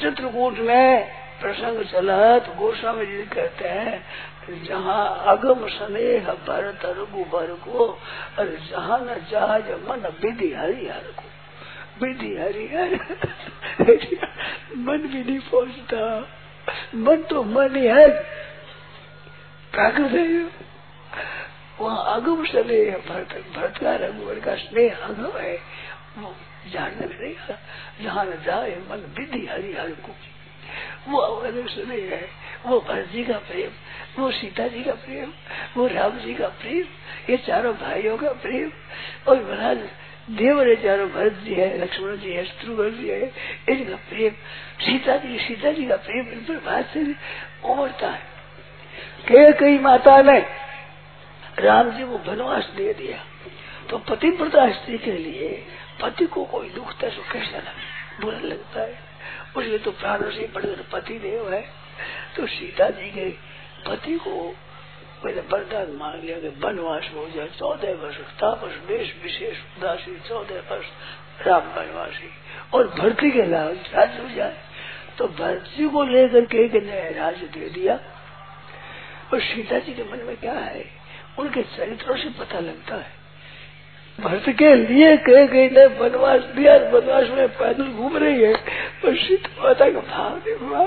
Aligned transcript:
चित्रकूट 0.00 0.58
में 0.58 1.10
प्रसंग 1.40 1.84
चला 1.84 2.38
तो 2.38 2.52
गोस्वामी 2.52 3.06
जी 3.06 3.22
कहते 3.22 3.68
हैं 3.68 4.04
जहाँ 4.64 5.24
अगम 5.26 5.68
स्नेह 5.68 6.24
भरत 6.24 6.80
रघुबर 6.84 7.46
को 7.46 7.88
और 8.38 8.58
जहाँ 8.70 8.98
न 8.98 9.26
जहाज़ 9.30 9.64
मन 9.64 10.12
विधि 10.22 10.54
हरिहर 10.54 11.00
को। 11.00 11.22
विधि 12.02 12.36
हरिहर? 12.36 12.94
मन 14.76 14.98
भी 14.98 15.24
नहीं 15.24 15.38
पहुँचता। 15.38 16.28
मन 16.94 17.16
तो 17.16 17.42
मन 17.42 17.76
ही 17.76 17.86
है। 17.86 18.08
है। 19.74 20.50
वहाँ 21.80 22.16
अगम 22.16 22.44
स्नेह 22.44 22.96
भरत 23.08 23.44
भरत 23.56 23.74
का 23.76 23.96
रघुवर 23.96 24.34
का 24.34 24.54
स्नेह 24.54 24.96
अगम 24.96 25.38
है। 25.38 25.58
वो 26.18 26.34
जानने 26.72 27.06
नहीं 27.06 28.04
जहाँ 28.04 28.24
जाए, 28.46 28.70
मन 28.70 29.14
विधि 29.18 29.46
हरिहर 29.46 29.88
को। 29.88 30.16
वो 31.08 31.42
सुने 31.68 32.00
है, 32.00 32.28
वो 32.66 32.80
भरत 32.80 33.08
जी 33.08 33.24
का 33.24 33.38
प्रेम, 33.38 33.70
वो 34.22 34.30
सीता 34.30 34.68
जी 34.68 34.84
का 34.84 34.92
प्रेम, 34.92 35.32
वो 35.76 35.86
राम 35.86 36.18
जी 36.18 36.34
का 36.34 36.48
प्रेम, 36.48 36.84
ये 37.30 37.36
चारों 37.36 37.74
भाइयों 37.74 38.18
का 38.18 38.28
प्रेम। 38.28 38.72
और 39.28 39.44
महाराज 39.44 39.78
देव 40.30 40.60
रे 40.60 40.76
चारों 40.76 41.08
भरत 41.10 41.32
जी 41.32 41.54
है, 41.54 41.78
लक्ष्मण 41.78 42.16
जी 42.16 42.32
है, 42.32 42.44
शत्रुघ्न 42.44 43.02
जी 43.02 43.08
है, 43.08 43.32
इनका 43.68 43.96
प्रेम, 43.96 44.32
सीता 44.80 45.16
जी 45.16 45.38
सीता 45.38 45.72
जी 45.72 45.86
का 45.86 45.96
प्रेम 45.96 46.28
इन 46.28 46.40
पर 46.40 46.56
बात 46.56 46.90
से 46.94 47.14
उमड़ता 47.64 48.10
है। 48.10 48.38
के 49.22 49.52
कई 49.52 49.78
माता 49.78 50.22
ने 50.22 50.38
राम 51.58 51.90
जी 51.90 52.02
को 52.02 52.30
वनवास 52.30 52.72
दे 52.76 52.92
दिया। 52.92 53.24
तो 53.90 53.98
पति 53.98 54.30
प्रता 54.30 54.70
स्त्री 54.72 54.98
के 54.98 55.12
लिए 55.12 55.66
पति 56.02 56.26
को 56.26 56.44
कोई 56.44 56.70
दुखता 56.70 57.06
है 57.06 57.16
तो 57.16 57.22
कैसा 57.32 57.56
लगता 57.56 57.72
बुरा 58.20 58.38
लगता 58.38 58.80
है। 58.80 58.98
उसमें 59.56 59.78
तो 59.78 59.90
प्राणों 59.90 60.30
से 60.30 60.50
बढ़कर 60.54 60.84
पति 60.92 61.18
देव 61.18 61.52
है। 61.52 61.62
तो 62.36 62.46
सीता 62.46 62.90
जी 62.90 63.10
के 63.10 63.30
पति 63.90 64.14
को 64.14 64.56
पहले 65.24 65.40
वरदान 65.40 65.96
मांग 65.96 66.24
लिया 66.24 66.40
कि 66.40 66.48
वनवास 66.48 67.10
हो 67.14 67.30
जाए। 67.36 67.48
चौदह 67.58 67.94
वर्ष 67.94 68.16
तापस, 68.16 68.70
देश 68.70 69.16
विशेष 69.22 69.78
उदासी, 69.78 70.20
चौदह 70.28 70.54
वर्ष 70.54 70.86
राम 71.46 71.62
वनवासी। 71.62 72.30
और 72.74 72.88
भर्ती 72.88 73.30
के 73.30 73.42
लाभ 73.42 73.78
राज्य 73.94 74.22
हो 74.22 74.28
जाए। 74.28 74.58
तो 75.18 75.28
भर्ती 75.28 75.88
को 75.88 76.04
लेकर 76.04 76.44
के 76.44 76.58
एक 76.58 76.74
नया 76.74 77.24
राज्य 77.24 77.46
दे 77.46 77.68
दिया। 77.68 77.94
और 79.34 79.40
सीता 79.40 79.78
जी 79.78 79.94
के 79.94 80.04
मन 80.04 80.18
में 80.18 80.36
क्या 80.36 80.52
है? 80.52 80.84
उनके 81.38 81.62
चरित्रों 81.62 82.16
से 82.16 82.28
पता 82.28 82.60
लगता 82.60 82.96
है। 82.96 83.17
भरत 84.18 84.48
के 84.58 84.74
लिए 84.76 85.16
कह 85.18 85.46
गई 85.46 85.68
ने 85.70 85.84
वनवास 85.98 86.42
दिया 86.54 86.76
वनवास 86.92 87.28
में 87.28 87.48
पैदल 87.50 87.88
घूम 87.88 88.16
रही 88.16 88.42
है, 88.42 88.54
पर 89.02 89.16
सीता 89.16 89.62
माता 89.62 89.90
का 89.90 90.00
भाव 90.00 90.38
देखो 90.46 90.84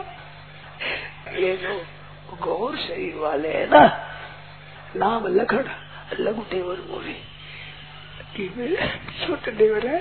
ये 1.38 1.56
जो 1.58 1.74
गौर 2.42 2.76
शरीर 2.78 3.16
वाले 3.16 3.50
है 3.50 3.66
ना, 3.70 3.84
नाम 4.96 5.28
लखन, 5.36 5.70
लघु 6.20 6.42
देवर 6.52 6.78
मोरी 6.90 7.18
छोटे 9.22 9.52
देवर 9.52 9.88
है। 9.88 10.00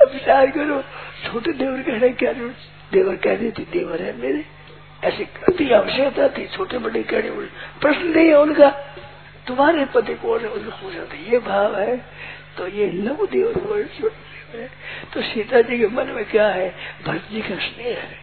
अब 0.00 0.10
विचार 0.12 0.50
करो, 0.50 0.80
छोटे 1.24 1.52
देवर 1.52 1.82
कह 1.82 1.98
रहे 1.98 2.10
क्या 2.14 2.32
देवर 2.32 3.16
कह 3.16 3.34
रही 3.34 3.50
थी 3.50 3.64
देवर 3.72 4.02
है 4.02 4.16
मेरे। 4.18 4.44
ऐसी 5.02 5.24
अति 5.48 5.72
आवश्यकता 5.72 6.28
थी, 6.28 6.46
छोटे 6.46 6.78
बड़े 6.78 7.02
कहने 7.02 7.30
प्रश्न 7.80 8.06
नहीं 8.06 8.28
है 8.28 8.38
उनका। 8.38 8.68
तुम्हारे 9.46 9.84
पति 9.84 10.14
कौन 10.14 10.40
है 10.40 10.48
उसको 10.48 10.70
पूछा 10.70 11.04
था 11.04 11.32
ये 11.32 11.38
भाव 11.38 11.80
है 11.80 12.04
तो 12.58 12.68
ये 12.68 12.86
लघु 12.86 13.26
देव 13.26 14.12
तो 15.14 15.22
सीता 15.22 15.60
जी 15.60 15.78
के 15.78 15.86
मन 15.86 16.06
में 16.06 16.24
क्या 16.24 16.48
है? 16.48 16.74
भरत 17.06 17.24
जी 17.32 17.40
का 17.40 17.54
स्नेह 17.54 17.98
है। 17.98 18.18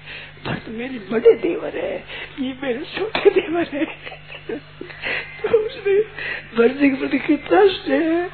भरत 0.46 0.66
मेरे 0.68 1.00
बड़े 1.00 1.34
देवर 1.34 1.78
है। 1.78 2.04
ये 2.40 2.58
मेरे 2.64 2.80
छोटे 2.80 3.30
देवर 3.30 3.68
है। 3.74 3.86
तो 5.44 5.58
उसने 5.66 6.00
भरत 6.58 6.72
जी 6.72 6.90
के 6.90 6.96
प्रति 6.96 7.20
कितना 7.20 7.68
स्नेह 7.68 8.02
है। 8.02 8.30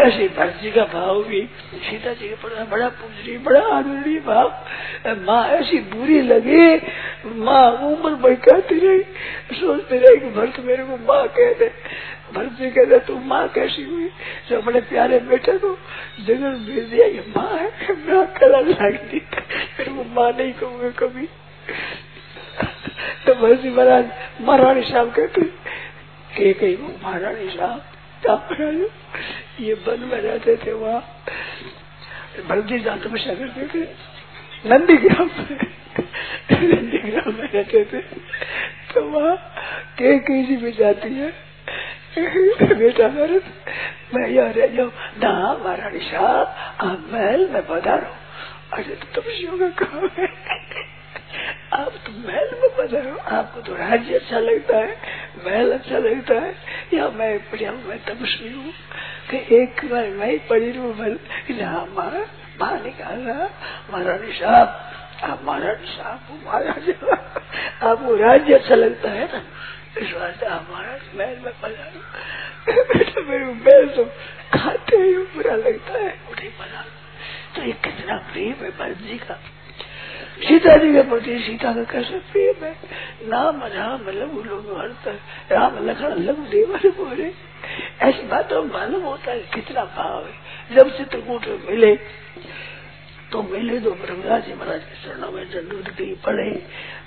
ऐसे 0.00 0.28
भरत 0.28 0.58
जी 0.62 0.70
का 0.70 0.84
भाव 0.84 1.22
भी 1.22 1.48
सीता 1.74 2.12
जी 2.12 2.28
के 2.28 2.34
प्रति 2.34 2.70
बड़ा 2.70 2.88
पूजनीय, 2.88 3.38
बड़ा 3.38 3.60
आदरणीय 3.60 4.20
भाव। 4.20 4.64
माँ 5.06 5.48
ऐसी 5.48 5.78
बुरी 5.78 6.22
लगे, 6.22 6.82
माँ 7.26 7.70
उम्र 7.72 8.34
कहती 8.34 8.78
रही। 8.78 9.02
सोचते 9.56 9.98
रहे 9.98 10.16
कि 10.16 10.26
भरत 10.26 10.60
मेरे 10.60 10.84
को 10.84 10.96
माँ 10.96 11.28
कह 11.28 11.52
दे। 11.52 11.72
भरत 12.34 12.52
जी 12.52 12.70
कहते, 12.70 12.98
तू 12.98 13.18
माँ 13.18 13.48
कैसी 13.48 13.82
हुई? 13.82 14.08
जो 14.48 14.62
बड़े 14.62 14.80
प्यारे 14.80 15.18
बेटे 15.18 15.52
को 15.52 15.78
जगह 16.26 16.50
भेज 16.50 16.84
दिया, 16.84 17.06
ये 17.06 17.24
माँ 17.36 17.58
है। 17.58 17.92
मैं 17.92 18.34
कला 18.34 18.60
लगती 18.60 19.18
फिर 19.76 19.88
वो 19.88 20.04
माँ 20.04 20.32
नहीं 20.32 20.52
कहूँगा 20.52 20.90
कभी। 20.90 21.28
तो 23.26 23.34
भरत 23.34 23.58
जी 23.58 23.70
महाराज, 23.70 24.10
महारानी 24.40 24.82
साहब 24.82 25.12
कहते, 25.12 25.42
के 26.52 26.76
महारानी 26.76 27.50
साहब? 27.50 27.82
ये 29.60 29.74
वन 29.74 30.00
में 30.00 30.20
रहते 30.20 30.56
थे 30.56 30.72
वहाँ। 30.72 31.00
भरत 32.48 32.64
जी 32.64 32.78
जहाँ 32.78 32.98
तपस्या 32.98 33.34
करते 33.34 33.66
थे। 33.66 33.88
नंदी 34.68 34.96
ग्राम 34.96 35.30
में 35.38 35.58
नंदी 36.52 36.98
ग्राम 36.98 37.34
में 37.34 37.48
रहते 37.52 37.84
थे। 37.84 38.00
तो 38.94 39.04
वहाँ 39.04 39.36
के 39.98 40.18
किसी 40.18 40.56
भी 40.56 40.72
जाती 40.72 41.14
है। 41.14 41.30
बेटा 42.74 43.08
भरत 43.08 43.44
मैं 44.14 44.28
यहाँ 44.28 44.52
रह 44.52 44.66
जाऊँ। 44.66 44.92
ना 45.18 45.32
महारानी 45.64 45.98
साहब 45.98 46.46
आप 46.80 47.04
महल 47.12 47.48
में 47.48 47.62
पधारो। 47.66 48.14
अरे 48.72 48.94
तो 48.94 49.20
तपस्या 49.20 49.56
का 49.58 49.68
काम 49.84 50.08
है। 50.18 50.28
आप 51.72 51.92
तो 52.06 52.12
महल 52.28 52.50
में 52.60 52.70
पधारो। 52.78 53.16
आपको 53.36 53.60
तो 53.60 53.74
राज्य 53.74 54.14
अच्छा 54.14 54.38
लगता 54.38 54.76
है। 54.76 54.96
महल 55.38 55.72
अच्छा 55.72 55.98
लगता 55.98 56.34
है। 56.34 56.54
या 56.94 57.08
मैं 57.08 57.38
बढ़िया 57.38 57.72
मैं 57.72 57.98
तपस्वी 58.04 58.52
हूँ। 58.52 58.72
कि 59.30 59.56
एक 59.56 59.80
बार 59.84 60.06
मैं 60.06 60.30
ही 60.30 60.38
पड़ी 60.38 60.70
रहूँ 60.70 60.94
महल। 60.96 61.18
हाँ 61.64 61.86
माँ 61.86 62.10
माँ 62.60 62.80
ने 62.80 62.90
कहा 62.90 63.10
महारानी 63.90 64.32
साहब, 64.32 64.68
आप 65.30 65.40
महारानी 65.44 65.86
साहब 65.86 66.42
महाराजा। 66.46 67.14
आपको 67.90 68.16
राज्य 68.16 68.54
अच्छा 68.54 68.74
लगता 68.74 69.10
है 69.10 69.32
ना? 69.32 69.42
इस 69.98 70.12
वास्ते 70.12 70.46
आप 70.46 70.66
महाराज 70.70 71.00
महल 71.14 71.36
में 71.36 71.52
पधारो 71.62 72.00
बेटा 72.82 73.20
मेरे 73.20 73.44
महल 73.44 73.86
तो 73.96 74.04
खाते 74.58 74.96
ही 74.96 75.16
बुरा 75.16 75.56
लगता 75.56 75.92
है। 75.92 76.20
उठे 76.30 76.48
पधारो। 76.48 76.90
तो 77.56 77.62
ये 77.62 77.72
कितना 77.72 78.16
प्रेम 78.16 78.64
है 78.64 78.70
भरत 78.70 78.96
जी 78.96 79.18
का। 79.18 79.40
सीता 80.40 80.76
जी 80.76 80.92
के 80.92 81.02
प्रति 81.10 81.38
सीता 81.40 81.72
का 81.74 81.82
कैसे 81.84 82.18
प्रेम 82.32 82.64
है। 82.64 82.72
नाम 83.28 83.62
राम 83.74 84.08
लघु 84.10 84.42
लोग 84.42 84.66
राम 85.52 85.78
लखन 85.86 86.14
लघु 86.20 86.42
देवर 86.50 86.88
बोले। 86.98 87.30
ऐसी 88.02 88.26
बातों 88.28 88.62
में 88.62 88.70
मालूम 88.72 89.02
होता 89.02 89.30
है, 89.30 89.40
कितना 89.54 89.84
भाव 89.86 90.26
है। 90.26 90.76
जब 90.76 90.96
चित्रकूट 90.96 91.46
मिले 91.68 91.94
तो 93.32 93.42
मिले 93.44 93.78
तो 93.80 93.90
ब्रह्मराज 93.92 94.46
जी 94.46 94.54
महाराज 94.54 94.80
के 94.82 94.94
चरणों 95.02 95.30
में 95.32 95.44
दंडोत 95.50 95.88
की 95.90 96.14
पड़े। 96.24 96.50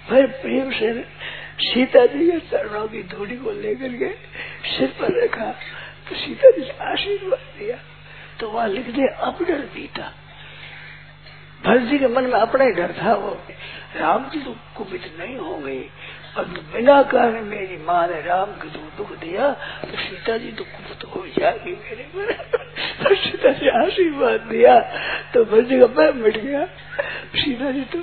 फिर 0.09 0.27
प्रेम 0.41 0.71
से 0.71 0.93
सीता 1.61 2.05
जी 2.05 2.29
के 2.31 2.39
चरणों 2.47 2.87
की 2.87 3.01
धूड़ी 3.09 3.37
को 3.37 3.51
लेकर 3.53 3.97
के 3.97 4.09
सिर 4.69 4.93
पर 4.99 5.23
रखा 5.23 5.51
तो 6.09 6.15
सीता 6.15 6.51
जी 6.51 6.61
ने 6.61 6.73
आशीर्वाद 6.91 7.39
दिया। 7.59 7.77
तो 8.39 8.49
वहाँ 8.49 8.67
लिख 8.69 8.87
दे 8.89 9.07
अपडर 9.21 9.65
बीता 9.73 10.11
भरत 11.65 11.81
जी 11.89 11.97
के 11.99 12.07
मन 12.07 12.23
में 12.23 12.39
अपना 12.39 12.63
ही 12.63 12.71
डर 12.71 12.93
था, 12.93 13.13
वो 13.13 13.37
राम 13.97 14.29
जी 14.29 14.39
तो 14.39 14.55
कुपित 14.77 15.03
नहीं 15.19 15.37
होंगे 15.37 15.79
और 16.37 16.45
बिना 16.73 17.01
कारण 17.03 17.43
मेरी 17.45 17.77
माँ 17.85 18.05
ने 18.07 18.21
राम 18.21 18.51
को 18.61 18.69
तो 18.69 18.79
दुख 18.97 19.11
दिया 19.19 19.49
तो 19.81 19.97
सीता 19.97 20.37
जी 20.37 20.51
तो 20.51 20.63
कुपित 20.65 21.03
हो 21.05 21.25
जाएगी 21.37 21.71
मेरे 21.83 22.03
पर 22.13 22.31
तो 23.03 23.15
सीता 23.15 23.51
जी 23.51 23.69
आशीर्वाद 23.81 24.39
दिया 24.49 24.79
तो 25.33 25.43
भरत 25.45 25.67
जी 25.67 25.79
का 25.79 25.87
पैर 25.93 26.13
मिट 26.15 26.37
गया। 26.37 26.65
सीता 27.35 27.71
जी 27.71 27.83
तो 27.93 27.99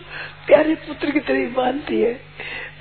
प्यारे 0.46 0.74
पुत्र 0.86 1.10
की 1.10 1.20
तरह 1.20 1.52
मानती 1.56 2.00
है। 2.00 2.12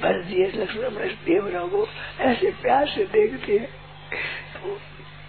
भरत 0.01 0.25
जी 0.25 0.43
लक्ष्मण 0.55 1.07
देवराव 1.25 1.67
को 1.67 1.87
ऐसे 2.21 2.51
प्यार 2.61 2.87
से 2.87 3.05
देखती 3.13 3.57
है। 3.57 3.67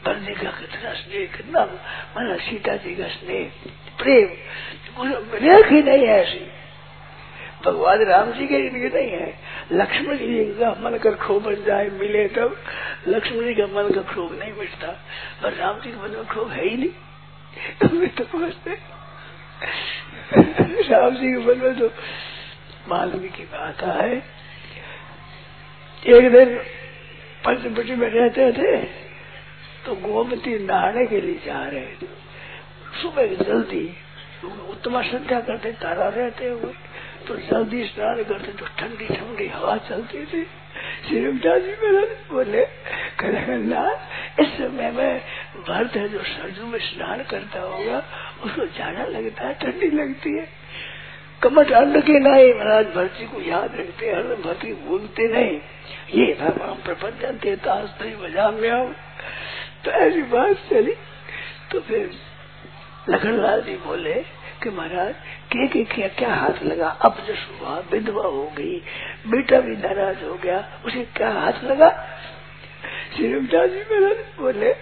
जी 0.00 0.34
का 0.34 0.50
कितना 0.50 0.92
स्नेह, 0.92 1.26
कितना 1.36 1.64
माना 2.14 2.36
सीता 2.36 2.76
जी 2.76 2.94
का 2.96 3.08
स्नेह, 3.08 3.50
प्रेम। 3.98 4.28
रेख 5.34 5.66
ही 5.66 5.82
नहीं 5.82 6.06
है 6.06 6.20
ऐसी। 6.20 6.40
भगवान 7.64 8.02
राम 8.04 8.30
जी 8.32 8.46
के 8.46 8.58
लिए 8.58 8.88
नहीं 8.88 9.10
है। 9.10 9.28
लक्ष्मण 9.72 10.16
जी 10.16 10.44
का 10.54 10.70
मन 10.80 10.96
का 10.98 11.10
क्षोभ 11.12 11.42
बन 11.42 11.64
जाए, 11.64 11.88
मिले 11.90 12.26
तब 12.28 12.56
लक्ष्मण 13.08 13.44
जी 13.44 13.54
का 13.54 13.66
मन 13.66 13.90
का 13.94 14.02
क्षोभ 14.02 14.38
नहीं 14.38 14.52
मिटता 14.52 14.90
पर 15.42 15.52
राम 15.52 15.80
जी 15.80 15.92
का 15.92 16.02
मन 16.02 16.14
का 16.14 16.22
क्षोभ 16.22 16.50
है 16.50 16.68
ही 16.68 16.76
नहीं। 16.76 18.08
तो 18.08 18.24
पहुँचते 18.24 18.78
राम 20.88 21.14
जी 21.16 21.32
के 21.32 21.38
मन 21.38 21.58
में 21.58 21.78
तो 21.78 21.86
वाल्मीकि 22.88 23.28
की 23.28 23.56
आता 23.56 23.92
है 23.92 24.14
एक 26.06 26.30
दिन 26.32 26.56
पंचवटी 27.44 27.94
में 27.94 28.08
रहते 28.08 28.52
थे। 28.52 29.09
तो 29.86 29.94
गोमती 29.96 30.58
नहाने 30.60 31.06
के 31.06 31.20
लिए 31.20 31.40
जा 31.46 31.64
रहे 31.64 31.94
थे 31.96 32.06
सुबह 33.02 33.34
जल्दी 33.38 33.84
उत्तम 34.44 35.02
श्रद्धा 35.02 35.40
करते, 35.40 35.72
तारा 35.74 36.08
रहते 36.08 36.48
हुए। 36.48 36.72
तो 37.26 37.36
जल्दी 37.38 37.84
स्नान 37.86 38.22
करते 38.24 38.52
तो 38.52 38.66
ठंडी 38.78 39.06
ठंडी 39.06 39.46
हवा 39.48 39.76
चलती 39.88 40.24
थी। 40.26 40.42
श्री 41.06 41.20
जी 41.20 41.72
महाराज 41.72 42.10
बोले 42.30 42.62
इस 44.40 44.48
समय 44.50 44.90
में 44.90 45.20
भरत 45.58 45.96
है 45.96 46.08
जो 46.08 46.22
सरजू 46.24 46.66
में 46.66 46.78
स्नान 46.80 47.22
करता 47.30 47.60
होगा, 47.60 47.98
उसको 48.44 48.66
ज़्यादा 48.66 49.04
लगता 49.08 49.46
है, 49.46 49.54
ठंडी 49.54 49.90
लगती 49.92 50.36
है। 50.36 50.48
कमट 51.42 51.72
अन्न 51.72 52.00
के 52.00 52.18
नहीं 52.20 52.52
महाराज 52.54 52.86
भर्ती 52.94 53.26
को 53.26 53.40
याद 53.40 53.76
रखते 53.76 54.06
हैं 54.06 54.40
भर्ती 54.42 54.72
भूलते 54.86 55.28
नहीं। 55.28 55.60
ये 56.16 56.32
भगवान 56.40 56.82
प्रपंच 56.84 57.44
ताश 57.60 57.86
बजा 58.16 58.50
में 58.52 58.70
तो 59.84 59.90
ऐसी 59.90 60.22
बात 60.22 60.56
चली 60.70 60.94
तो 61.72 61.80
फिर 61.80 62.10
लखनलाल 63.08 63.62
जी 63.62 63.76
बोले 63.76 64.14
कि 64.62 64.70
महाराज, 64.70 65.14
के 65.52 65.66
के 65.68 65.84
क्या 65.84 66.08
क्या 66.08 66.34
हाथ 66.34 66.62
लगा? 66.62 66.88
अब 66.88 67.16
जो 67.26 67.34
हुआ 67.34 67.82
विधवा 67.92 68.22
हो 68.22 68.52
गई, 68.58 68.78
बेटा 69.26 69.60
भी 69.60 69.76
नाराज़ 69.76 70.24
हो 70.24 70.34
गया, 70.34 70.80
उसे 70.84 71.04
क्या 71.16 71.30
हाथ 71.32 71.64
लगा? 71.64 71.90
श्री 73.16 73.28
जी 73.28 73.80
महाराज 73.80 74.16
बोले 74.40 74.76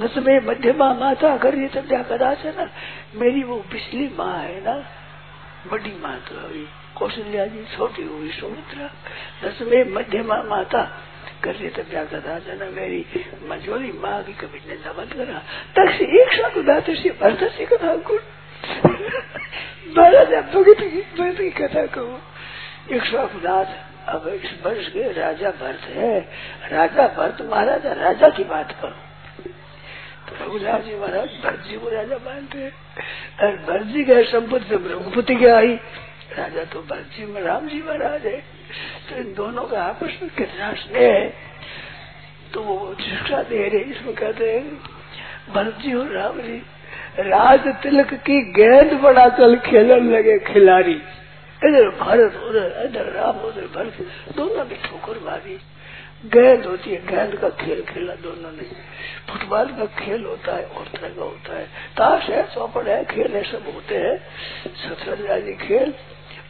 में 0.00 0.40
मध्यमा 0.40 0.94
माता 0.94 1.36
करिए 1.36 1.68
तब 1.68 1.86
जा 1.86 2.02
कदाच 2.02 2.38
है 2.38 2.56
ना? 2.56 2.70
मेरी 3.14 3.42
वो 3.42 3.56
पिछली 3.56 4.14
माँ 4.18 4.38
है 4.38 4.64
ना? 4.64 4.84
बड़ी 5.70 5.96
माँ 6.02 6.18
तो 6.18 6.36
अभी 6.36 6.66
कौशल्या 6.96 7.46
जी, 7.46 7.64
छोटी 7.76 8.02
हुई 8.02 8.30
सुमित्रा। 8.30 8.90
दस 9.44 9.58
में 9.62 9.84
मध्यमा 9.94 10.42
माता 10.42 10.82
कर 11.44 11.54
रही 11.54 11.68
तब 11.68 11.90
जाकर 11.92 12.22
राजा 12.22 12.54
ने, 12.54 12.70
मेरी 12.70 13.04
मजोरी 13.48 13.92
माँ 14.02 14.22
की 14.22 14.32
कभी 14.32 14.58
निंदा 14.68 14.92
मत 14.98 15.12
करा। 15.12 15.38
तक 15.76 15.92
से 15.92 16.04
एक 16.20 16.32
साथ 16.32 16.58
उदाते 16.58 16.94
से 16.94 17.10
भरत 17.20 17.52
से 17.52 17.66
कथा 17.66 17.94
गुण 18.06 18.20
महाराजा 19.96 20.40
भगत 20.40 20.80
की 20.80 21.00
भरत 21.18 21.38
की 21.38 21.50
कथा 21.50 21.86
कहो। 21.86 22.20
एक 22.92 23.02
सौ 23.02 23.22
उदात 23.36 23.68
अब 24.08 24.26
इस 24.28 24.50
वर्ष 24.64 24.88
के 24.88 25.12
राजा 25.12 25.50
भरत 25.50 25.84
है। 25.88 26.20
राजा 26.72 27.06
भरत, 27.08 27.38
महाराजा, 27.42 27.92
राजा 27.92 28.28
की 28.28 28.44
बात 28.44 28.72
करो। 28.80 29.50
तो 30.26 30.44
रघुराज 30.44 30.84
जी 30.84 30.94
महाराज, 30.94 31.28
भरत 31.44 31.64
जी 31.68 31.76
को 31.76 31.88
राजा 31.88 32.16
मानते 32.16 32.68
और 33.40 33.56
भरत 33.68 33.86
जी 33.86 34.04
गए 34.04 34.24
संपत्ति 34.24 34.74
रघुपति 34.74 35.36
के 35.36 35.48
आई। 35.48 35.74
राजा 36.38 36.64
तो 36.64 36.82
भरत 36.82 37.10
जी 37.16 37.26
में 37.26 37.40
राम 37.42 37.68
जी 37.68 37.82
महाराज 37.82 38.26
है। 38.26 38.53
तो 39.10 39.16
इन 39.16 39.34
दोनों 39.34 39.62
का 39.62 39.82
आपस 39.82 40.18
में 40.22 40.30
कितना 40.38 40.72
स्नेह 40.72 41.12
है 41.12 41.34
तो 42.54 42.62
वो 42.62 42.96
शिक्षा 43.00 43.42
दे 43.42 43.68
रहे 43.68 43.80
इसमें 43.80 44.14
कहते 44.14 44.52
हैं 44.52 44.78
भरत 45.54 45.74
जी 45.74 45.94
और 45.94 46.08
राम 46.08 46.40
जी 46.40 46.62
राज 47.18 47.60
तिलक 47.82 48.14
की 48.14 48.52
गेंद 48.52 48.92
बड़ा 49.00 49.28
कल 49.28 49.56
खेलन 49.56 50.10
लगे 50.10 50.38
खिलाड़ी। 50.38 51.02
इधर 51.64 51.88
भरत, 51.88 52.36
उधर, 52.36 52.82
इधर 52.86 53.12
राम, 53.12 53.36
उधर 53.36 53.62
भरत, 53.62 54.06
दोनों 54.36 54.64
ने 54.64 54.74
ठोकर 54.74 55.20
मारी। 55.24 55.60
गेंद 56.28 56.64
होती 56.64 56.90
है, 56.90 57.06
गेंद 57.06 57.36
का 57.36 57.48
खेल 57.48 57.82
खेला 57.82 58.14
दोनों 58.14 58.52
ने। 58.52 58.62
फुटबॉल 59.30 59.66
का 59.66 59.84
खेल 59.86 60.24
होता 60.24 60.56
है, 60.56 60.64
और 60.64 60.86
तरह 60.86 61.08
का 61.08 61.22
होता 61.22 61.56
है। 61.56 61.64
ताश 61.66 62.30
है 62.30 62.54
चौपड़ 62.54 62.88
है, 62.88 63.04
खेल 63.04 63.32
है, 63.32 63.42
सब 63.42 63.64
होते 63.74 63.94
हैं। 63.94 64.18
शतरंज 64.76 65.58
खेल। 65.58 65.94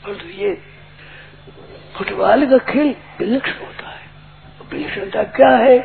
और 0.06 0.26
ये 0.26 0.73
फुटबॉल 1.94 2.46
का 2.46 2.58
खेल 2.72 2.94
विलक्षण 3.18 3.64
होता 3.66 3.88
है। 3.88 4.02
विलक्षणता 4.72 5.22
क्या 5.22 5.56
है? 5.56 5.78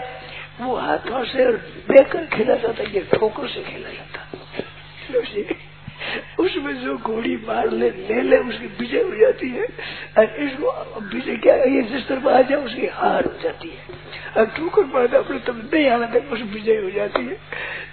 वो 0.62 0.76
हाथों 0.76 1.24
से 1.26 1.46
बेकर 1.90 2.26
खेला 2.26 2.56
जाता 2.56 2.84
है, 2.84 2.94
ये 2.94 3.08
ठोकर 3.14 3.48
से 3.48 3.64
खेला 3.64 3.90
जाता 3.90 4.20
है। 4.20 5.68
उसमें 6.40 6.74
जो 6.76 6.98
घोड़ी 6.98 7.36
मार 7.38 7.70
ले 7.72 7.90
ले 7.90 8.22
ले 8.22 8.38
उसकी 8.38 8.68
विजय 8.80 9.02
हो 9.02 9.16
जाती 9.16 9.50
है, 9.50 9.66
और 10.18 10.36
इसको 10.36 10.72
विजय 11.14 11.36
क्या 11.36 11.56
ये 11.56 11.82
जिस 11.82 12.08
तरफ़ 12.08 12.28
आ 12.28 12.42
जाए, 12.42 12.60
उसकी 12.60 12.88
हार 12.88 13.26
हो 13.26 13.34
जाती 13.44 13.70
है। 13.70 13.98
और 14.38 14.46
ठोकर 14.48 14.86
मारता 14.86 15.18
अपने 15.18 15.40
तब 15.40 15.70
नहीं 15.74 15.90
आना 15.90 16.06
तक 16.06 16.32
उस 16.34 16.42
विजय 16.54 16.78
हो 16.78 16.90
जाती 16.90 17.26
है। 17.26 17.38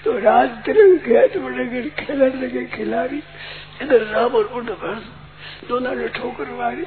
तो 0.04 0.18
राज 0.18 0.50
तिरंग 0.64 0.98
गए 0.98 1.26
तो 1.28 1.40
बड़े 1.40 1.90
खेलने 1.98 2.26
लगे 2.40 2.64
खिलाड़ी, 2.66 3.22
इधर 3.82 4.02
राम 4.04 4.34
और 4.34 4.44
भर 4.44 5.02
दोनों 5.68 5.94
ने 5.94 6.08
ठोकर 6.08 6.50
मारी 6.50 6.84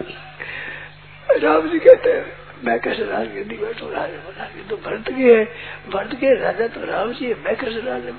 राम 1.29 1.67
जी 1.69 1.79
कहते 1.79 2.11
हैं, 2.11 2.25
मैं 2.65 2.79
कैसे 2.79 3.03
राज 3.05 3.27
गद्दी 3.27 3.57
बैठू 3.57 3.89
राजा 3.89 4.45
तो 4.69 4.77
भरत 4.77 5.09
के 5.09 5.23
है। 5.23 5.43
भरत 5.89 6.13
के 6.15 6.33
राजा 6.35 6.67
तो 6.67 6.85
राम 6.85 7.11
जी 7.13 7.25
है, 7.25 7.35
मैं 7.43 7.55
कैसे 7.55 7.81
राजा 7.81 8.11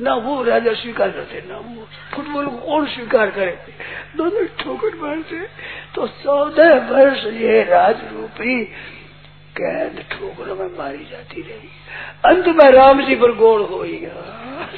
ना 0.00 0.14
वो 0.16 0.42
राजा 0.44 0.72
स्वीकार 0.74 1.10
करते, 1.10 1.42
ना 1.48 1.56
वो 1.56 1.86
फुटबॉल 2.14 2.46
को 2.46 2.56
कौन 2.58 2.86
स्वीकार 2.86 3.30
करे। 3.30 3.58
दोनों 4.16 4.44
ठोकर 4.58 4.94
मारते। 4.96 5.40
तो 5.94 6.06
चौदह 6.22 6.74
वर्ष 6.90 7.24
ये 7.34 7.62
राज 7.64 8.04
रूपी 8.12 8.64
कैद 9.56 10.04
ठोकरों 10.10 10.56
में 10.56 10.70
मारी 10.78 11.04
जाती 11.10 11.42
रही। 11.42 11.68
अंत 12.24 12.48
में 12.56 12.70
राम 12.72 13.02
जी 13.02 13.14
पर 13.16 13.32
गोल 13.36 13.62
हो 13.64 13.82
ही 13.82 13.96
गया। 13.96 14.68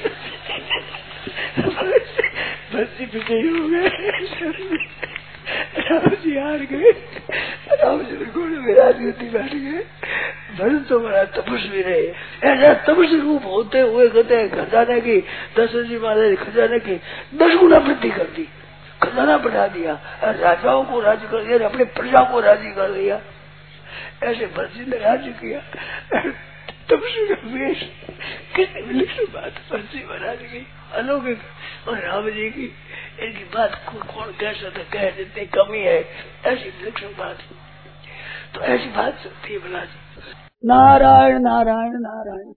भरत 2.73 2.97
जी 2.99 3.05
विजयी 3.09 3.49
हो 3.51 3.69
गए। 3.69 3.89
राम 5.79 6.15
जी 6.15 6.39
हार 6.39 6.59
गए। 6.59 6.91
राम 7.75 8.03
जी 8.03 8.25
घोड़े 8.25 8.57
में 8.57 8.75
राजगति 8.75 9.25
बैठ 9.25 9.55
गए। 9.55 9.85
भरत 10.59 10.89
तो 10.89 10.99
बड़ा 11.01 11.25
तपस्वी 11.25 11.83
रहे। 11.83 12.07
ऐसा 12.45 12.75
तपस्वी 12.75 13.21
रूप 13.21 13.45
होते 13.45 13.81
हुए 13.81 14.09
कहते 14.09 14.37
हैं, 14.37 14.49
खजाने 14.51 15.01
की 15.01 15.17
दशरथ 15.57 15.85
जी 15.85 15.99
महाराज 15.99 16.37
खजाने 16.37 16.79
की 16.79 16.95
दस 17.39 17.55
गुना 17.55 17.79
वृद्धि 17.79 18.11
कर 18.11 18.25
दी। 18.25 18.49
खजाना 19.03 19.39
बढ़ा 19.39 19.67
दिया। 19.67 19.93
राजाओं 20.25 20.85
को 20.85 21.01
राज 21.01 21.21
कर 21.23 21.45
दिया, 21.45 21.69
अपने 21.69 21.85
प्रजा 21.85 22.33
को 22.33 22.41
राज़ी 22.41 22.71
कर 22.71 22.93
दिया। 22.93 23.21
ऐसे 24.23 24.47
भरत 24.47 24.73
जी 24.77 24.91
ने 24.91 24.97
राज्य 24.97 25.31
किया। 25.31 25.59
तपस्वी 26.91 27.27
का 27.29 27.35
वेश। 27.35 27.91
कितनी 28.57 28.83
विलक्षण 28.83 29.25
बात 29.25 29.55
भरत 29.73 29.85
जी 29.85 30.05
महाराज 30.11 30.39
की। 30.39 30.67
अलौकिक 30.93 31.39
और 31.89 31.99
राम 31.99 32.31
जी 32.31 32.51
की। 32.51 32.73
इनकी 33.19 33.45
बात 33.45 33.75
को 33.87 33.99
कौन 34.13 34.33
कह 34.33 34.53
सकता 34.53 34.83
कह 34.93 35.11
देते 35.11 35.45
कमी 35.55 35.79
है 35.79 35.99
ऐसी 36.45 36.71
विलक्षण 36.71 37.17
बात 37.19 37.39
तो 38.55 38.61
ऐसी 38.67 38.91
बात 38.91 39.19
सकती 39.19 39.53
है 39.53 39.59
जी 39.85 40.33
नारायण 40.65 41.43
नारायण 41.43 42.01
नारायण 42.01 42.53